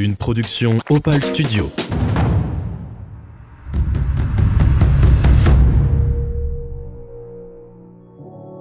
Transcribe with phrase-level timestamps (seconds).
[0.00, 1.72] Une production Opal Studio.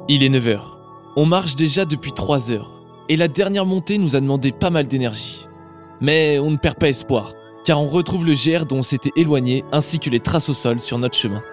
[0.09, 0.59] Il est 9h.
[1.15, 2.81] On marche déjà depuis 3 heures.
[3.07, 5.45] Et la dernière montée nous a demandé pas mal d'énergie.
[6.01, 7.33] Mais on ne perd pas espoir,
[7.63, 10.79] car on retrouve le GR dont on s'était éloigné ainsi que les traces au sol
[10.79, 11.43] sur notre chemin.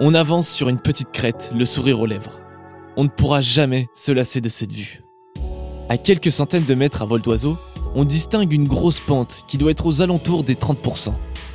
[0.00, 2.40] On avance sur une petite crête, le sourire aux lèvres.
[2.96, 5.04] On ne pourra jamais se lasser de cette vue.
[5.88, 7.56] À quelques centaines de mètres à vol d'oiseau,
[7.94, 11.12] on distingue une grosse pente qui doit être aux alentours des 30%.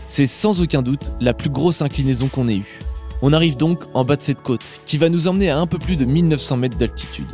[0.08, 2.80] C'est sans aucun doute la plus grosse inclinaison qu'on ait eue.
[3.22, 5.78] On arrive donc en bas de cette côte, qui va nous emmener à un peu
[5.78, 7.28] plus de 1900 mètres d'altitude.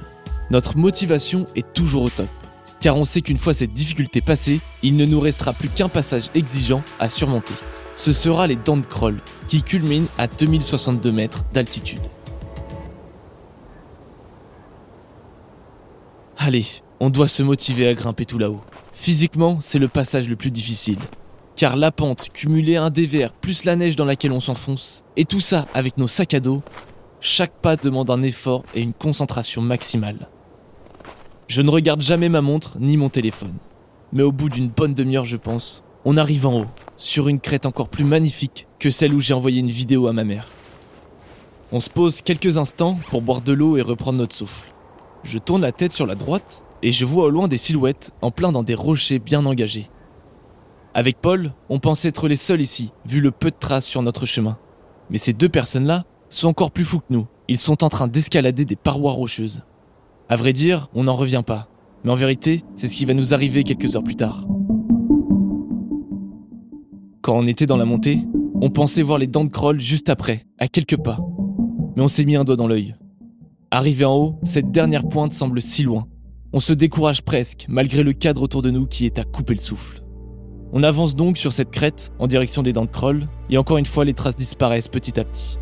[0.50, 2.28] Notre motivation est toujours au top,
[2.82, 6.30] car on sait qu'une fois cette difficulté passée, il ne nous restera plus qu'un passage
[6.34, 7.54] exigeant à surmonter.
[7.94, 12.02] Ce sera les dents de Kroll, qui culminent à 2062 mètres d'altitude.
[16.48, 16.68] Allez,
[17.00, 18.62] on doit se motiver à grimper tout là-haut.
[18.94, 21.00] Physiquement, c'est le passage le plus difficile.
[21.56, 25.40] Car la pente, cumulée un dévers, plus la neige dans laquelle on s'enfonce, et tout
[25.40, 26.62] ça avec nos sacs à dos,
[27.20, 30.30] chaque pas demande un effort et une concentration maximale.
[31.48, 33.56] Je ne regarde jamais ma montre ni mon téléphone.
[34.14, 37.66] Mais au bout d'une bonne demi-heure, je pense, on arrive en haut, sur une crête
[37.66, 40.48] encore plus magnifique que celle où j'ai envoyé une vidéo à ma mère.
[41.72, 44.75] On se pose quelques instants pour boire de l'eau et reprendre notre souffle.
[45.26, 48.30] Je tourne la tête sur la droite et je vois au loin des silhouettes en
[48.30, 49.90] plein dans des rochers bien engagés.
[50.94, 54.26] Avec Paul, on pensait être les seuls ici, vu le peu de traces sur notre
[54.28, 54.58] chemin.
[55.10, 57.28] Mais ces deux personnes-là sont encore plus fous que nous.
[57.48, 59.64] Ils sont en train d'escalader des parois rocheuses.
[60.30, 61.68] À vrai dire, on n'en revient pas.
[62.04, 64.46] Mais en vérité, c'est ce qui va nous arriver quelques heures plus tard.
[67.22, 68.20] Quand on était dans la montée,
[68.62, 71.20] on pensait voir les dents de Kroll juste après, à quelques pas.
[71.96, 72.96] Mais on s'est mis un doigt dans l'œil.
[73.76, 76.08] Arrivé en haut, cette dernière pointe semble si loin.
[76.54, 79.60] On se décourage presque, malgré le cadre autour de nous qui est à couper le
[79.60, 80.02] souffle.
[80.72, 83.86] On avance donc sur cette crête en direction des dents de Kroll, et encore une
[83.86, 85.60] fois les traces disparaissent petit à petit.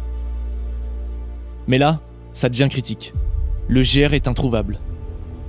[1.65, 2.01] Mais là,
[2.33, 3.15] ça devient critique.
[3.67, 4.79] Le GR est introuvable.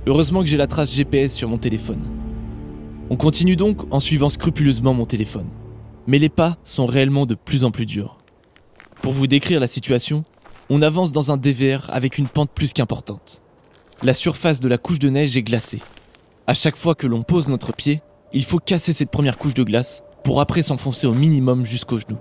[0.07, 2.01] Heureusement que j'ai la trace GPS sur mon téléphone.
[3.11, 5.49] On continue donc en suivant scrupuleusement mon téléphone.
[6.07, 8.17] Mais les pas sont réellement de plus en plus durs.
[9.03, 10.25] Pour vous décrire la situation,
[10.69, 13.41] on avance dans un dévers avec une pente plus qu'importante.
[14.03, 15.81] La surface de la couche de neige est glacée.
[16.47, 18.01] À chaque fois que l'on pose notre pied,
[18.33, 22.17] il faut casser cette première couche de glace pour après s'enfoncer au minimum jusqu'aux genoux.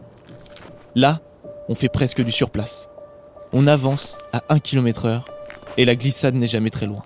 [0.95, 1.21] Là,
[1.69, 2.91] on fait presque du surplace.
[3.53, 5.25] On avance à 1 km heure
[5.77, 7.03] et la glissade n'est jamais très loin.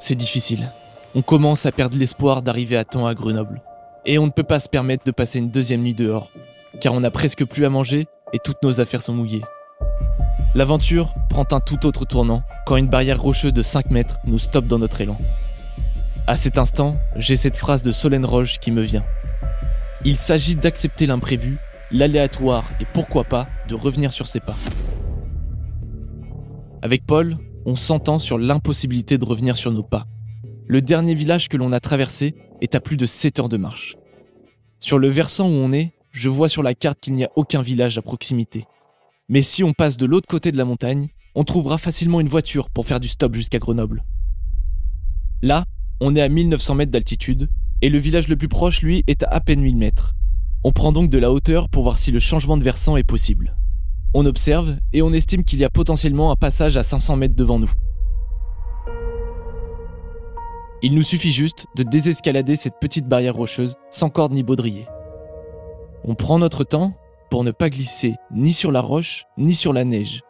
[0.00, 0.72] C'est difficile.
[1.14, 3.62] On commence à perdre l'espoir d'arriver à temps à Grenoble.
[4.06, 6.30] Et on ne peut pas se permettre de passer une deuxième nuit dehors,
[6.80, 9.44] car on n'a presque plus à manger et toutes nos affaires sont mouillées.
[10.54, 14.66] L'aventure prend un tout autre tournant quand une barrière rocheuse de 5 mètres nous stoppe
[14.66, 15.18] dans notre élan.
[16.26, 19.04] À cet instant, j'ai cette phrase de Solène Roche qui me vient.
[20.04, 21.58] Il s'agit d'accepter l'imprévu,
[21.90, 24.56] l'aléatoire et pourquoi pas de revenir sur ses pas.
[26.82, 30.06] Avec Paul, on s'entend sur l'impossibilité de revenir sur nos pas.
[30.66, 33.96] Le dernier village que l'on a traversé est à plus de 7 heures de marche.
[34.80, 37.62] Sur le versant où on est, je vois sur la carte qu'il n'y a aucun
[37.62, 38.66] village à proximité.
[39.28, 42.68] Mais si on passe de l'autre côté de la montagne, on trouvera facilement une voiture
[42.68, 44.04] pour faire du stop jusqu'à Grenoble.
[45.40, 45.64] Là,
[46.00, 47.48] on est à 1900 mètres d'altitude,
[47.80, 50.14] et le village le plus proche, lui, est à à peine 1000 mètres.
[50.62, 53.56] On prend donc de la hauteur pour voir si le changement de versant est possible.
[54.14, 57.58] On observe, et on estime qu'il y a potentiellement un passage à 500 mètres devant
[57.58, 57.70] nous.
[60.82, 64.86] Il nous suffit juste de désescalader cette petite barrière rocheuse sans corde ni baudrier.
[66.04, 66.94] On prend notre temps
[67.30, 70.22] pour ne pas glisser ni sur la roche ni sur la neige.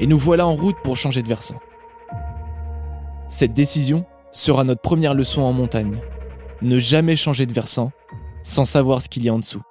[0.00, 1.58] Et nous voilà en route pour changer de versant.
[3.28, 6.00] Cette décision sera notre première leçon en montagne.
[6.62, 7.92] Ne jamais changer de versant
[8.42, 9.62] sans savoir ce qu'il y a en dessous.